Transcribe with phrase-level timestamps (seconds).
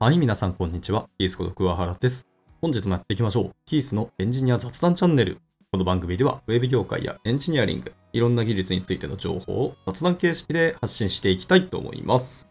[0.00, 1.08] はい、皆さんこんにちは。
[1.18, 2.24] キースこと桑原です。
[2.62, 3.50] 本日もやっていきましょう。
[3.66, 5.38] キースのエンジニア雑談チャンネル。
[5.72, 12.48] この番組では、ウェブ業界やエンジニアリング、いろんな技術についての情報を雑談形式で発信していきたいと思います。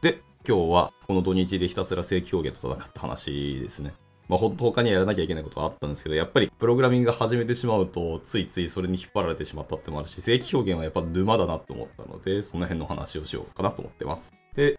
[0.00, 3.94] で、今日はこの土日でひたすら正規表現と戦った話ですね。
[4.28, 14.32] まあ、本当他にはやらなきゃいけないことはあったんですけど、やっぱりプログラミング始めてしまうと、ついついそれに引っ張られてしまったってもあるし、正規表現はやっぱ沼だなと思ったので、その辺の話をしようかなと思ってます。
[14.54, 14.78] で、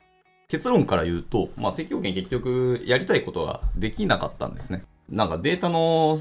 [0.50, 4.84] 結論から言うと、まあ、積極権結局やりたいことはできなかったんですね。
[5.08, 6.20] なんかデータの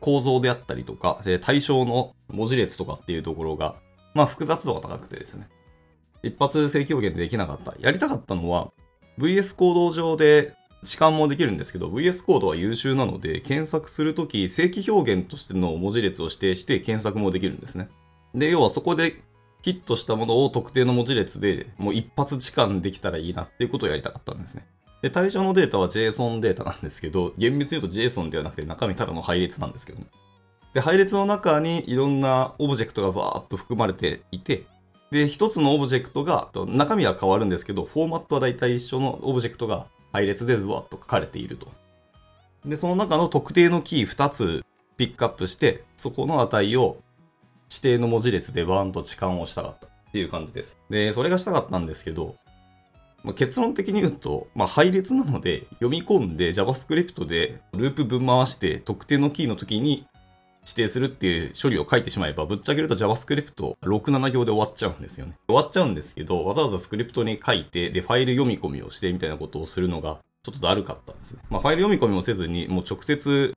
[0.00, 3.74] 構造であったりとか、対象の文字列とかっていうところが、
[4.14, 5.48] まあ複雑度が高くてですね。
[6.22, 7.74] 一発正規表現できなかった。
[7.80, 8.70] やりたかったのは、
[9.18, 10.54] VS コード上で
[10.84, 17.88] 置換もできるんですけど、VS コードは優秀なので、検索するとき、正規表現としての文字列を指定して検索もできるんですね。
[18.32, 19.22] で、要はそこで
[19.66, 24.64] ヒットしたものを特定の文字列でもう一発置換できたらいいなっていうことをやりたかったんですね。
[25.02, 30.06] で、対象のデータは JSON データなんですけど、厳密に言うと JSON ではなくて中身ただの配列なんですけどね。
[30.72, 34.66] で、配列の中にいろんなオブジェクトがバーっと含まれていて、
[35.10, 41.66] で、一つのオブジェクトが、中身は変わるんですけど、フォーマットは大体一緒のオブジェクトが配列でズワッと書かれていると。
[42.64, 44.64] で、その中の特定のキー2つ
[44.96, 46.98] ピックアップして、そこの値を
[47.70, 50.76] 指定の文字列でバーンと置換をしたかったっていう感じです。
[50.90, 52.36] で、それがしたかったんですけど、
[53.22, 60.06] まあ、結論的に言うと、まあ、配列なので読み込んで JavaScript でループ分回して特定のキーの時に
[60.66, 65.34] 指定するっていう処理を書いてしまえば、ぶっちゃけると JavaScript6、7行で終わっちゃうんですよね。
[65.46, 71.40] 終わっちゃうんですけど、わざわざスクリプトに書いて、で、ファイル読み込みをしてみたいなことをするのが、ちょっとだるかったんですね。
[71.50, 73.54] まあ、ファイル読み込みもせずに、もう直接、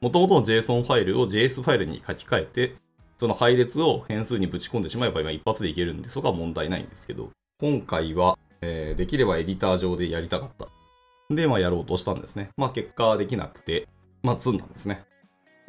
[0.00, 2.74] 元々の JSON ファイルを JS ファイルに書き換えて、
[3.16, 10.66] その配列を変数にぶち込んでしまえば今一発でいけるんで、そこは問題ないんですけど、今回は、えー、できればエディター上でやりたかった。
[11.34, 12.50] で、まあやろうとしたんですね。
[12.56, 13.88] まあ結果できなくて、
[14.22, 15.04] まあ積んだんですね。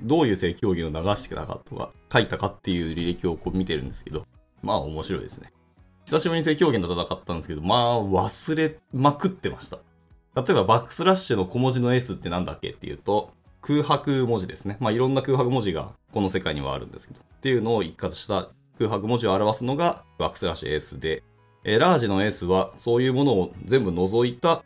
[0.01, 4.25] どういう正競技を流してたかとか、書いたかっていう履歴をこう見てるんですけど、
[4.61, 5.51] まあ面白いですね。
[6.05, 9.77] 久しぶりに正競技と戦ったんですけど、まあ忘れまくってました。
[10.35, 13.31] 例えばバックスラッシュの小文字の S ってなんだっけっていうと、
[13.63, 14.77] 空白文字ですね。
[14.81, 21.23] まあ、いろんな空白文字がこの世界にはあるんですけど、っていうのを一括した空白文字を表すのがバックスラッシュ S で、
[21.63, 24.63] えー、ラージの S はそういうものを全部除いた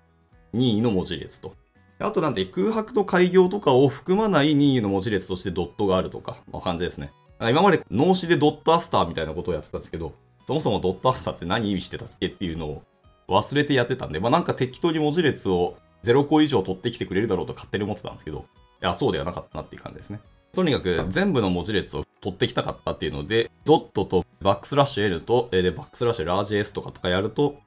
[0.51, 1.53] 任意の文字列と。
[1.99, 7.11] あとなんて空白と開業とかを含まない任意の文字列としてドットがあるとか、まあ、感じですね。
[7.39, 10.13] 今まで脳死でドットアスターみたいなことをやってたんですけど、
[10.47, 12.83] そもそもドットアスターって何意味してたっけっていうのを
[13.27, 18.45] 忘れてやってたんで、まあなんか適当に文字列を0個以上取ってきてくれるだろうと勝手に思ってたんですけど、
[18.81, 20.19] いや、そうではなかったなっていう感じですね。
[20.53, 27.59] とにかく全部の文字列を取ってきたかったっていうので、ドットとバックスラッシュ L と、で、バックスラッシュラージ S とかとかやると、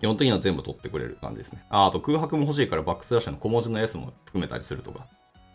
[0.00, 1.64] 基本的には全部取ってくれる感じですね。
[1.70, 5.06] あ、あと空白も欲しいからバックスラッシュの小文字の S も含めたりするとか。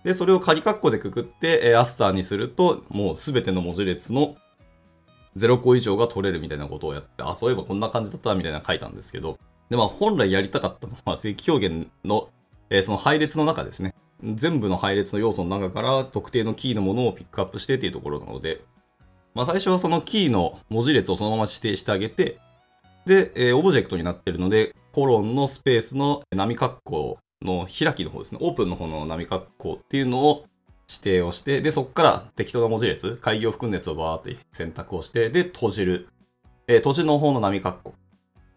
[0.04, 4.36] で、それを鍵括弧でくくって、えアスターにすると、もうすべての文字列の
[5.38, 9.38] 0個以上が取れるみたいなことをやって、あ、そういえばこんな感じだったみたいな書いたんですけど、
[9.70, 12.30] で、まあ本来やりたかったのは正規表現の、
[12.70, 13.94] えー、その配列の中ですね。
[14.24, 18.62] 全部の配列の要素の中から特定のキーのものをピックアップしてっていうところなので、
[19.34, 22.40] まあ最初はそのキーの文字列をそのまま指定してあげて、
[23.06, 30.46] で、えー、オブジェクトになってるので、コロンのスペースの波括弧の開きの方ですね、オープンの方の波括弧っていうのを
[30.90, 36.08] 指定をして、で、そこから適当な文字列、開業含むやつをバーって選択をして、で、閉じる。
[36.68, 37.94] えー、閉じの方の波括弧。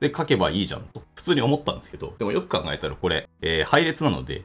[0.00, 4.44] で、書けばいいじゃんと、普通に思ったんですけど、でもよく考えたらこれ、えー、配列なので、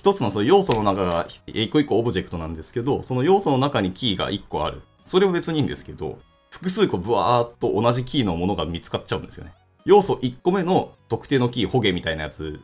[0.00, 4.80] 一つのその要素の中が一個一個オブジェクトなんですけど、その要素の中にキーが一個ある。
[5.04, 6.18] それは別にいいんですけど、
[6.48, 9.52] 複数個ブワーっと同じキーのものが見つかっちゃうんですよね。
[9.84, 12.60] 要素1個目の特定のキー、ホゲみたいなやつ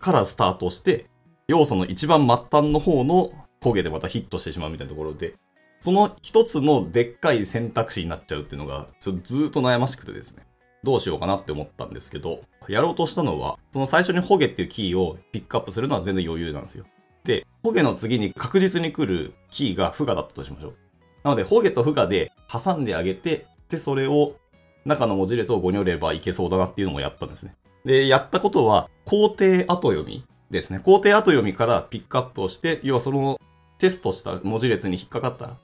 [0.00, 1.06] からスタートして、
[1.46, 3.30] 要素の一番末端の方の
[3.60, 5.34] ホゲでまたヒットしてしまうみたいなところで、
[5.78, 10.42] その一つのでっかい選択肢になっちゃうっていうのが、ちょっとずっと悩ましくてですね。
[10.82, 16.84] どうしようかなって思ったんですけど、やろうとしたのは、その最初にホゲっていうキーをピックアップするのは全然余裕なんですよ。
[17.24, 20.74] で、ホゲの次に確実に来るキーがフガだったとしましょう。
[21.22, 24.36] なので、ホゲとフガで挟んであげて、で、それを
[24.84, 27.54] 中の文字列をごにょればいけそうだなっていうのもやったんですね。
[27.84, 30.80] で、やったことは、工程後読みですね。
[30.80, 33.38] 工程後読みからピックアップをして、要はその
[33.78, 35.56] テストした文字列に引っかかった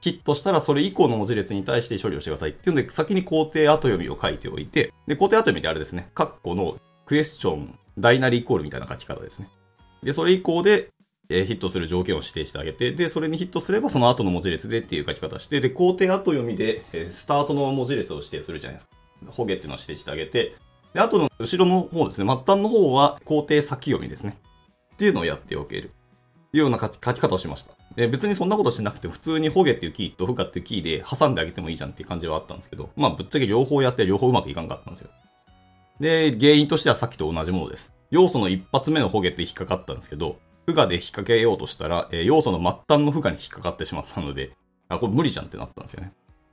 [0.00, 9.48] ヒットしたらそれ以降の文字列に対して処理をしてくださいっていうので、先に工程後読みを書いておいて、で、工程後読みってあれですね、カッコのクエスチョン、大なりイコールみたいな書き方ですね。
[10.02, 10.90] で、それ以降で、
[11.28, 19.32] えー、ヒットする条件を指定してあげて、で、それにヒットすればその後の文字列でっていう書き方して、で、工程後読みで、えー、スタートの文字列を指定するじゃないですか。
[19.32, 20.54] ホゲっていうのを指定してあげて、
[20.94, 24.38] で、あとの後ろの方ですね、末端の方は工程先読みですね。
[24.94, 25.90] っていうのをやっておける。
[26.52, 27.75] いうような書き方をしました。
[27.96, 35.10] で別にそんなことしなくて普通にホゲっていうキーとフカっていうキーで挟んであげてもいいじゃんっていう感じはあったんですけど、まあぶっちゃけ両方やって両方うまくいかんかったんですよ。
[35.98, 37.90] で、原因としてはさっきと同じものです。
[38.10, 44.52] 要素の一発目のホゲって引っかかったんですけど、負荷で引っ掛けようとしたら、えー、要素の末端の負荷に引っかかってしまったので、
[44.88, 46.12] あ、これ無理じゃんってなったんですよね。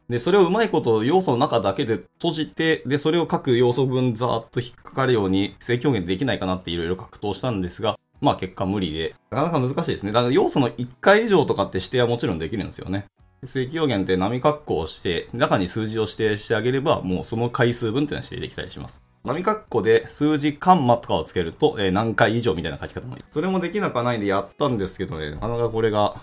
[0.09, 10.13] で、それをうまいこと要素の中だけで閉じて、で、それを各要素分ざーっと引っかかるように正規表現できないかなっていろいろ格闘したんですが、まあ結果無理で、なかなか難しいですね。
[10.13, 13.05] だから要素の1回以上とかって指定はもちろんできるんですよね。
[13.45, 19.01] 正規表現って波括弧をして、中に数字を指定してあげれば、もうその回数分っていうのは指定できたりします。
[19.25, 23.23] 波括弧で数字カンマとかをつけると、えー、何回以上みたいな書き方もいい。
[23.29, 26.21] それもできなくはないんでやったんですけどね、なかなかこれが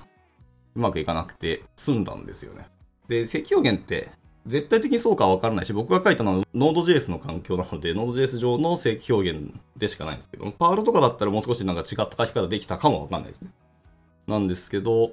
[0.74, 2.66] うまくいかなくて済んだんですよね。
[3.08, 4.10] で、積表現って
[4.46, 13.50] 絶対的にそうかはわからないし、僕が書いたのは Node.js の環境なので、Node.js 上の正規表現でしかないんですけど、パールとかだったらもう少しなんか違った書き方できたかもわかんないですね。
[14.26, 15.12] なんですけど、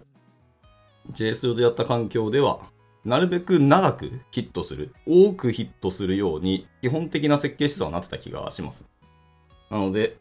[1.12, 2.60] JS 上でやった環境では、
[3.04, 8.84] なるべく長くヒットする、多くヒットするように、基本的な設計思想はなってた気がします。
[9.70, 10.18] なので、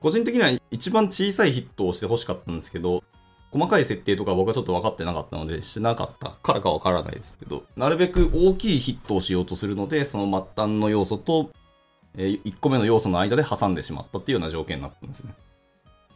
[0.00, 3.02] 個人的には一番小さいヒットをして欲しかったんですけど、
[3.54, 10.24] 細かい設定とか僕はちょっと分かってなかったので、しなかったからか分からないですけど、なるべく大きいヒットをしようとするので、その
[10.56, 11.50] 末端の要素と、
[12.16, 15.32] えー、1個目の要素の間で挟んでしまったっていうような条件になったんですね。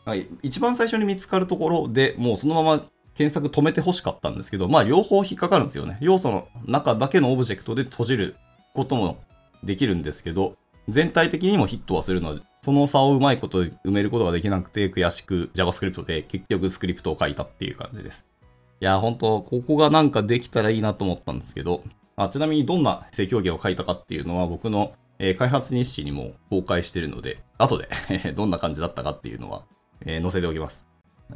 [0.04, 2.82] はい、一番最初に見つかるところでもうそのまま
[3.14, 5.98] 検索止めて欲しかったんですけど、まあ両方引っかかるんですよね。
[6.00, 8.34] 要素の中だけのオブジェクトで閉じる
[8.74, 9.18] ことも
[9.62, 10.56] できるんですけど、
[10.88, 18.24] 全体的にもヒットはするので、その差をうまいことで埋めることができなくて、悔しく JavaScript で結局スクリプトを書いたっていう感じです。
[18.80, 21.82] いや、本当ここがなんかできたらいいなと思ったんですけど、
[22.16, 27.88] あちなみにどんな正教言を書いたかっていうのは僕の、えー、開発日誌にも公開してるので、後で
[28.34, 29.64] どんな感じだったかっていうのは、
[30.04, 30.86] えー、載せておきます。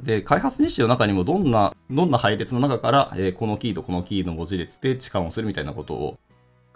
[0.03, 6.19] で、開発日誌の中にもどんな、どんな配列の中から、えー、このキーとこのキーの文字列で置換をするみたいなことを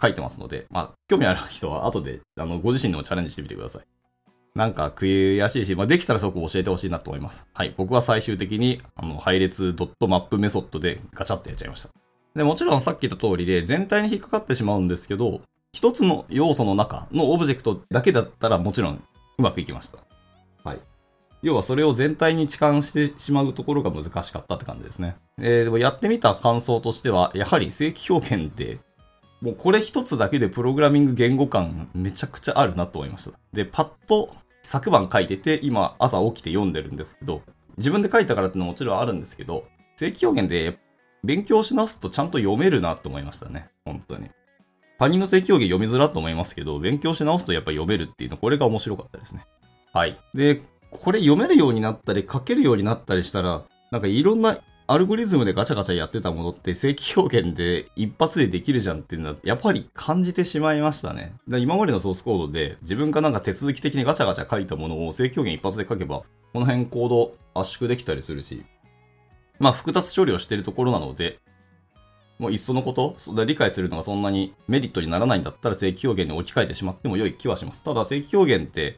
[0.01, 3.81] 書いてますので、まあ、興味ある人は後で、あの、ご自身でもチャレンジしてみてください。
[4.55, 7.45] なんか悔しいし、まあ、できたらそこ教えてほしいなと思います。
[7.53, 7.73] はい。
[7.77, 11.89] 僕は最終的に、あの、配列ドットマップメソッドでガチャってやっちゃいました。
[12.35, 15.41] で、もちろんさっき言った通りで、全体に引っかかってしまうんですけど、
[15.73, 19.03] 一つの要素の中のオブジェクトだけだったらもちろん
[19.37, 19.99] うまくいきました。
[20.63, 20.79] はい。
[21.43, 25.17] 要はそれを全体に置換してしまうところが難しかったって感じですね。
[25.39, 28.79] えー、でもやってみた感想としては、やはり正規表現って、
[29.41, 33.37] もうこれ一つだけでプログラミング言語感めちゃくちゃあるなと思いました。
[33.53, 37.41] で、パッと昨晩書いてて、今朝起きて読んでるんですけど、
[37.77, 40.79] 自分で書いたからってのももちろんあるんですけど、正規表現で
[41.23, 43.69] 勉強しなすとちゃんと読めるなと思いましたね。
[43.85, 44.29] 本当に。
[44.97, 49.45] 他人の正規表現読みづらと思いますけど、勉強し直すとやっぱ読めるっていうの、これが面白かったですね。
[49.93, 50.17] はい。
[50.33, 54.57] で、これ読めるようになったり、書けるようになったりしたら、なんかいろんな
[54.89, 61.33] アルゴリズムでガチャガチャやってたものって正規表現で一発でできるじゃんっていうのはやっぱり感じてしまいましたね。
[61.45, 66.23] 今までのソースコードで自分がなんか手続き的にガチャガチャ書いたものを正規表現一発で書けば
[66.53, 68.63] この辺コード圧縮できたりするし、
[69.59, 71.39] まあ複雑処理をしているところなので、
[72.39, 77.83] もういっそのこと、理解するのがそんなにメリットにならないんだったら正規表現に置き換えてしまっても良い気はします。
[77.83, 78.95] ただ正規表現って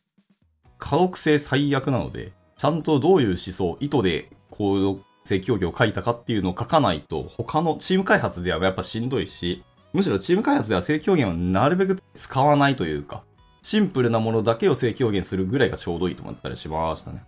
[0.77, 4.99] 可読性最悪なので、ちゃんとどういう思想、意図でコード、
[5.29, 13.23] 正規表を書いたかっていうのを書かないと、他のチーム開発ではやっぱしんどいし、むしろチーム開発では正規表現をなるべく使わないというか、
[13.61, 17.23] シンプルなものだけを正規表現するぐらいがちょうどいいと思ったりしましたね。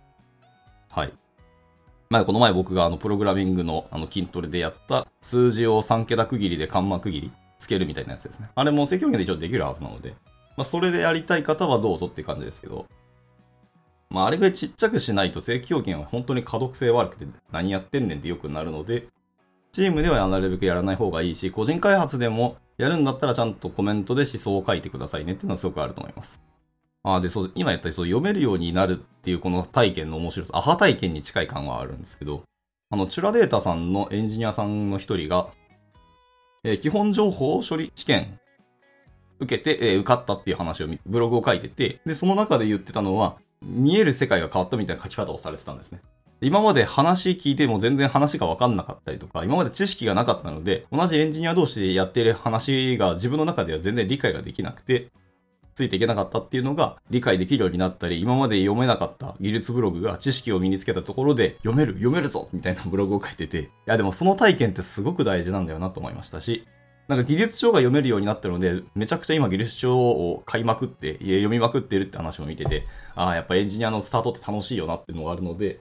[0.90, 1.12] はい。
[2.10, 8.50] まあ、この前僕があの、プログラミングのあの、筋トレでやった数字を3桁区切りでカンマ区切りつけるみたいなやつですね。
[8.52, 10.16] あれも正規表現で一応できるはずなので、
[10.56, 12.86] まあ、それでやりたい方はどうぞって感じですけど、
[14.12, 19.08] まあ、あれぐらいちっちゃくしないと正規表現は本当に可読性悪くて何やってんねんってよくなるので、
[19.72, 26.40] チームではなるべくやらない方がいいし、個人開発でもやるんだったらちゃんとコメントで思想を書いてくださいねっていうのはすごくあると思います。
[27.04, 32.42] あで、そう、今やったりそう読めるようになるっていうこの体験の面白さ、アハ体験に近い感はあるんですけど、
[32.90, 35.46] あの、チュラデータさんのエンジニアさんの一人が、
[36.64, 38.38] えー、基本情報処理試験
[39.40, 46.00] 受けて、えー、受かったっていう話をブログを書いてて、で、その中で言ってたのは、見える世界が変わったみたいな書き方をされてたんですね。
[46.40, 55.08] 今まで話聞いても全然話が分かんなかったりとか、今まで知識がなかったので、同じエンジニア同士でやっている話が自分の中では全然理解ができなくて、
[55.74, 66.66] ついていけなかったっていうのが理解できるようになったり、今まで読めなかった技術ブログが知識を身につけたところで読める、読めるぞみたいなブログを書いてて、いやでもその体験ってすごく大事なんだよなと思いましたし、
[67.12, 75.80] なんか技術書が読めるようになったので、めちゃくちゃ今技術書を買いまくって、読みまくってるって話を見てて、ああ、やっぱエンジニアのスタートって楽しいよなっていうのがあるので、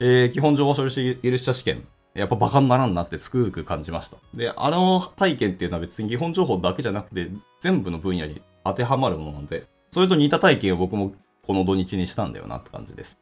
[0.00, 4.18] えー、基本情報処理技術者試験、やっぱバカにならんなってつくづく感じました。
[4.34, 7.30] で、あの体験っていうのは別に基本情報だけじゃなくて、
[7.60, 11.14] 全部の分野に当てはまるものなんで、それと似た体験を僕も
[11.46, 13.18] この土日にしたんだよなって感じです。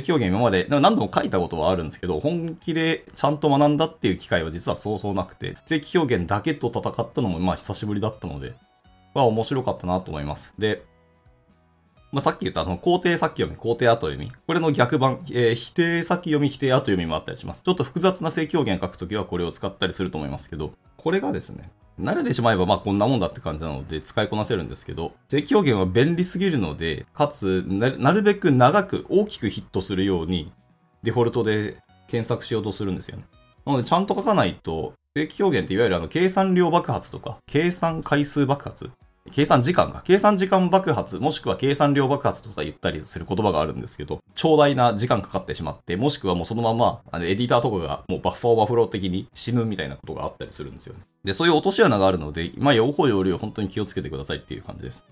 [0.00, 8.54] で、表現今まで何度も書いたことはあるんですけど、本気でちゃんと学んだっていう機会は実はそうそうなくて、正規表現だけと戦ったのもまあ久しぶりだったので、
[9.14, 10.52] まあ面白かったなと思います。
[10.58, 10.84] で、
[12.12, 14.30] まあ、さっき言ったその肯定先読み、肯定後読み。
[14.46, 17.62] これの逆版、えー、否定先読み、否定後読みもあったりします。
[17.62, 30.52] ちょっと複雑な正規表現書くときはこれを使ったりすると思いますけど、これがですね、慣れてしまえばまあこんなもんだって感じなので使いこなせるんですけど、正規表現は便利すぎるので、かつなるべく長く大きくヒットするように
[31.02, 33.24] デフォルトで検索しようとするんですよね。
[33.64, 38.90] なのでちゃんと書かないと、正規表現っていわゆるあの計算量爆発とか、計算回数爆発
[39.32, 51.00] 計算時間が、計算時間爆発、もしくは計算量爆発とか言ったりする言葉があるんですけど、長大な時間かかってしまって、もしくはもうそのまま、あの、エディターとかがもうバッファーオーバーフロー的に死ぬみたいなことがあったりするんですよね。
[51.24, 55.02] で、そういう落とし穴があるので、まあ、用法用量本当に気をつけてくださいっていう感じです。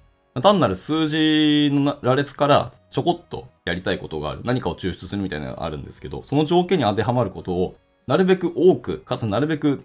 [0.43, 4.41] 単なる数字の羅列からちょこっとやりたいことがある。
[4.45, 9.85] 何かを抽出するみたいなのがあるんですけど、その条件に当てはまることを、なるべく多く、かつなるべく、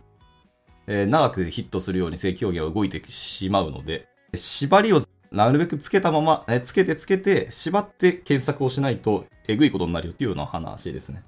[0.88, 11.24] えー、長くヒットするように正規表現は動いてしまうので、縛りをなるべくつけたまま、つけてつけて、縛って検索をしないと、えぐいことになるよっていうような話ですね。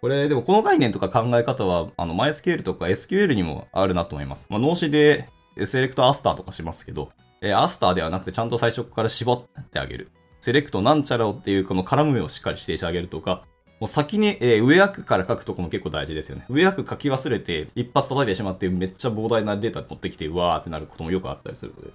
[0.00, 4.46] これ、でもこの概念とか考え方は、あの、マイスケールとか SQL にもあるなと思います。
[4.50, 5.28] まあ、脳死で、
[5.64, 7.10] セレクトアスターとかしますけど、
[7.40, 10.10] えアスターではなくてちゃんと最初から絞ってあげる。
[10.40, 13.44] セレクトなんちゃらをっていうこの絡む目をしっかり指定してあげるとか、
[13.80, 16.46] もう先に、えー、上役から書くとこも結構大事ですよね。
[16.48, 21.92] 上役書き忘れて、一発叩いてしまって、めっちゃ膨大なデータ持ってきて、うわーってなることもよくあったりするので。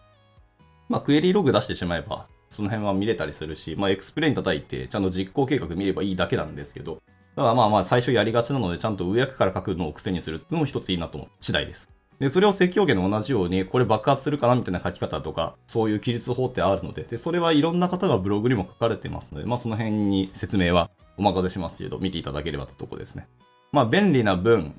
[0.91, 7.01] まあ、クエリログ出してしまえば、その辺は見れたりするし、まあ、 explain 叩いて、ちゃんと実行計画見ればいいだけなんですけど、
[7.37, 11.89] だからまあまあ最初やりがちなので、ちゃんと上役から書くのを癖にするっていうのも一ついいなと思う次第です。
[12.19, 23.29] で、それを正規表現と同じように、これ爆発するかなみたいな書き方とか、そういう記述法ってあるので、で、それはいろんな方がブログにも書かれてますので、まあその辺に説明はお任せしますけど、見ていただければととこですね。
[23.71, 24.75] まあ便利な分、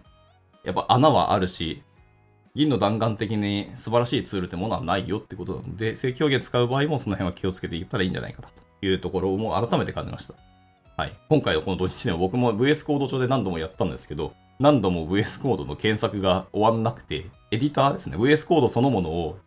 [0.63, 1.83] やっぱ穴はあるし、
[2.55, 10.35] 銀の弾丸的に素晴らしいツールってものはないよってことなので、正規表現使う場合もその辺は気をつけていったらいいんじゃないかなというところも改めて感じました。
[10.97, 11.17] はい。
[11.31, 19.39] 今回のこの土日でも僕も VS コード上で何度もやったんですけど、何度も VS コードの検索が終わんなくて、エディターですね、VS コードそのものを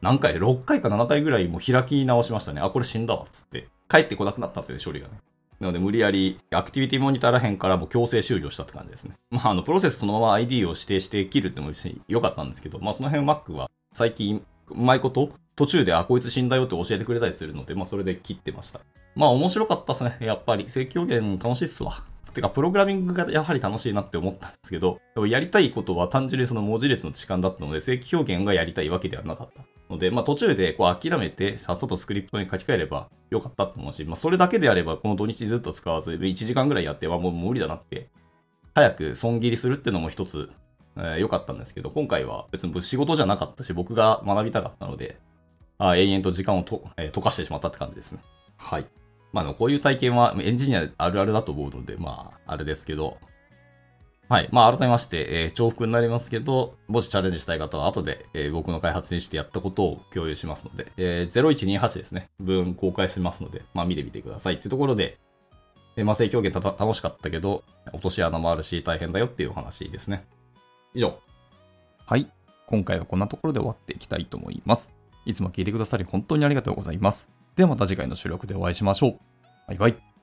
[0.00, 2.60] 何回、6回か7回ぐらいも開き直しましたね。
[2.60, 3.66] あ、これ死んだわ、つって。
[3.88, 5.14] 帰ってこなくなったんですよね、処理がね。
[5.60, 9.14] なので無理やりアクティビティモニターらへんからも強制終了したって感じですね。
[9.30, 18.80] まあ、あの、プロセスそのまま ID を指定して切るっても別に良かったんですけど、まあ、その辺 Mac は最近、うまいこと途中で、あ、こいつ死んだよって教えてくれたりするので、まあ、それで切ってました。
[19.14, 20.16] まあ、面白かったですね。
[20.20, 20.68] やっぱり。
[20.68, 22.04] 正規表現楽しいっすわ。
[22.30, 29.62] てか、プログラミングがやはり楽しいなって思ったんですけど、でもやりたいことは単純にその文字列の置換だったので、正規表現がやりたいわけではなかった。
[29.90, 38.08] ので、まあ途中でこう諦めて、さっさとスクリプトに書き換えればよかったと思うし、まあそれだけであれば、この土日ずっと使わず、1時間ぐらいやってはもう無理だなって、
[38.74, 40.50] 早く損切りするっていうのも一つ、
[40.96, 45.18] えー、かったんですけど、今回は別に仕事じゃなかったし、僕が学びたかったので、
[45.78, 48.20] あ延々と時間をと、えー、溶かしてしまったって感じですね。
[48.56, 48.86] はい。
[49.32, 53.18] まあ、こういう体験はエンジニアあるあるだと思うので、まあ、あれですけど、
[54.28, 54.48] はい。
[54.52, 65.18] まあ、改めまして、えー、重複になりますけど、もしチャレンジしたい方は後で、えー、僕の開発にしてやったことを共有しますので、えー、0128ですね、分公開しますので、まあ、見てみてくださいっていうところで、
[65.96, 70.24] えー、まあ、正教言楽しかったけど、落とし穴もあるし大変だよっていうお話ですね。
[70.94, 71.18] 以上。
[72.06, 72.30] はい。
[72.66, 74.90] 今回はこんなところで終わっていきたいと思います。
[75.26, 77.28] いつも聞いてくださり本当にありがとうございます。
[77.56, 79.18] ではまた次回の収録でお会いしましょう。
[79.68, 80.19] バイバイ。